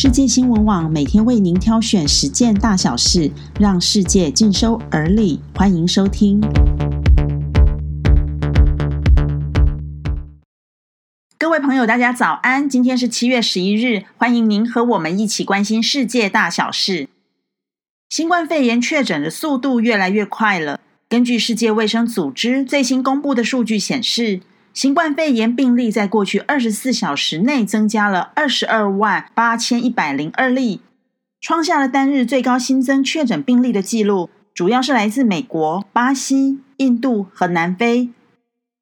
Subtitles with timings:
[0.00, 5.40] 世界新闻网每天为您挑选十件大小事，让世界尽收耳里。
[5.56, 6.40] 欢迎收听。
[11.36, 12.68] 各位朋友，大家早安！
[12.68, 17.08] 今天是七月十一日，欢迎您和我们一起关心世界大小事。
[18.08, 20.78] 新冠肺炎确诊的速度越来越快了。
[21.08, 24.42] 根据世界卫生组织最新公布的数据显示。
[24.78, 30.82] 新冠肺炎病例在过去二十四小时内增加了二十二万八千一百零二例，
[31.40, 34.30] 创下了单日最高新增确诊病例的记录。
[34.54, 38.10] 主要是来自美国、巴西、印度和南非。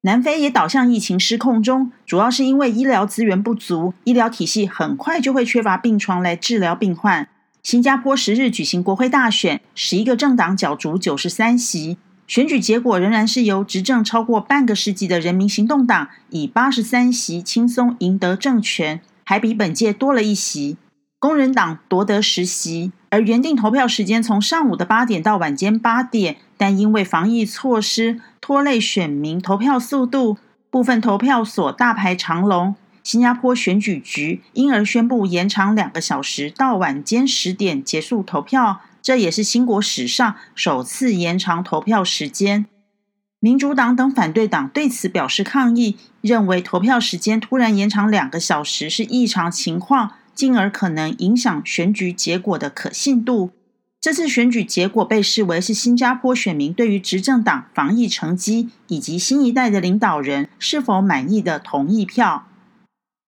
[0.01, 7.27] 南非也导向疫情失控中，主要是因为医疗资源不足，医疗体系很快就会缺乏病床来治疗病患。
[7.63, 11.97] 新加坡十日举行国会大选，十一个政党角逐九十三席。
[12.27, 20.75] 选举结果仍然是由执政超过半个世纪的人民行动党以八十三席轻松赢得政权，还比本届多了一席。
[21.19, 30.37] 工人党夺得十席，而原定投票时间从上午的八点到晚间八点，但因为防疫措施拖累选民投票速度，
[30.69, 32.75] 部分投票所大排长龙。
[33.03, 38.81] 新加坡选举局因而宣布延长两个小时，到晚间十点结束投票。
[39.01, 42.65] 这也是新国史上首次延长投票时间。
[43.39, 53.51] 民主党等反对党对此表示抗议，认为投票时间突然延长两个小时是异常情况，进而可能影响选举结果的可信度。
[53.99, 62.47] 这次选举结果被视为是新加坡选民对于执政党防疫成绩以及新一代的领导人是否满意的同意票。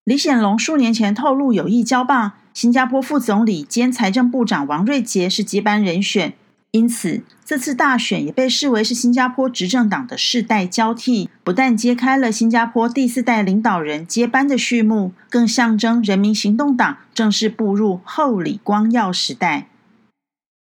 [0.09, 2.31] 李显龙数年前透露有意交棒。
[2.51, 6.33] 新加坡副总理兼财政部长王瑞杰是接班人选，
[6.71, 19.67] 因此这次大选也被视为是新加坡执政党的世代交替，不但揭开了新加坡第四代领导人接班的序幕，更象征人民行动党正式步入后李光耀时代。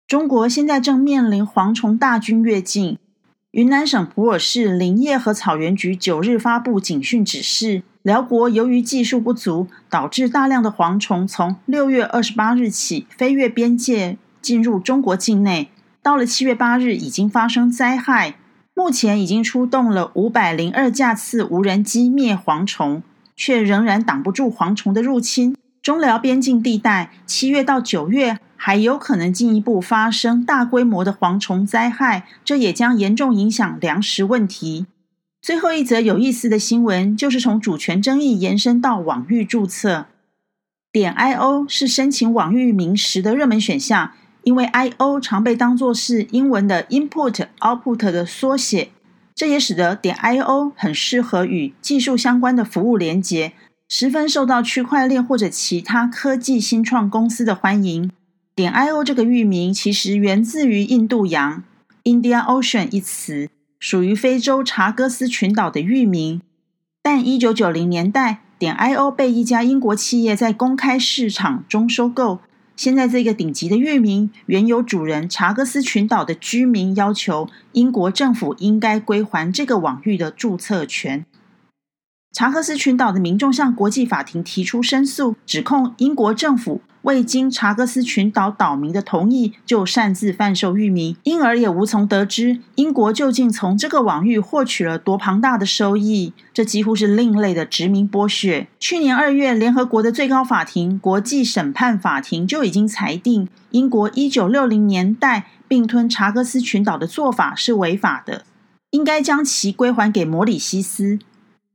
[0.07, 2.99] 中国现在正面临蝗虫大军越境。
[3.49, 15.69] 云南省普洱市林业和草原局九日发布警讯指示，辽国由于技术不足，导致大量的蝗虫从六月二十八日起飞越边界进入中国境内。
[16.01, 18.35] 到了七月八日，已经发生灾害，
[18.73, 23.03] 目前已经出动了五百零二架次无人机灭蝗虫，
[23.35, 25.55] 却仍然挡不住蝗虫的入侵。
[25.83, 28.39] 中辽边境地带七月到九月。
[28.63, 34.85] 还有可能进一步发生大规模的蝗虫灾害，这也将严重影响粮食问题。
[35.41, 40.05] 最后一则有意思的新闻，就是从主权争议延伸到网域注册。
[40.91, 44.11] 点 i o 是申请网域名时的热门选项，
[44.43, 48.89] 因为 i o 常被当作是英文的 input output 的缩写，
[49.33, 53.53] 这也使得点 i o 很适合与技术相关的服务连接，
[53.89, 58.11] 十分受到区块链或者其他科技新创公司的欢迎。
[58.53, 61.63] 点 io 这个域名其实源自于印度洋
[62.03, 63.49] （India Ocean） 一词，
[63.81, 66.39] 属于非洲查戈斯群岛的域名。
[67.01, 72.39] 但一九九零年代，点 io 被一家英国企业在公开市场中收购。
[72.75, 81.25] 现在这个顶级的域名，原有主人查戈斯群岛的居民要求英国政府应该归还这个网域的注册权。
[82.31, 96.33] 查克斯群岛的民众向国际法庭提出申诉，指控英国政府未经查克斯群岛岛民的同意就擅自贩售域名，因而也无从得知英国究竟从这个网域获取了多庞大的收益。
[96.53, 98.67] 这几乎是另类的殖民剥削。
[98.79, 108.43] 去年二月，联合国的最高法庭国际审判法庭就已经裁定，英国一九六零年代并吞查克斯群岛的做法是违法的，
[108.91, 111.17] 应该将其归还给摩里西斯。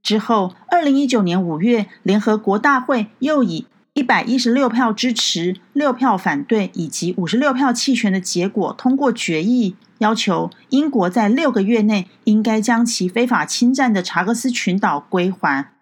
[0.02, 15.72] 之后，二零一九年五月，联合国大会又以一百一十六票支持、六票反对以及五十六票弃权的结果通过决议，要求英国在六个月内应该将其非法侵占的查克斯群岛归还。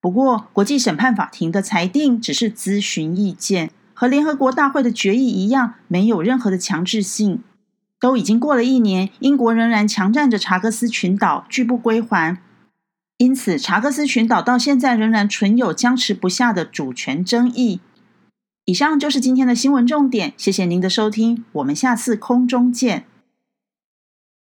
[0.00, 7.44] 不过，国际审判法庭的裁定只是咨询意见，和联合国大会的决议一样，没有任何的强制性。
[8.00, 12.38] 都已经过了一年，英国仍然强占着查克斯群岛，拒不归还。
[13.22, 17.78] 因此，查克斯群岛到现在仍然存有僵持不下的主权争议。
[18.64, 23.04] 以上就是今天的新闻重点，谢谢您的收听，我们下次空中见。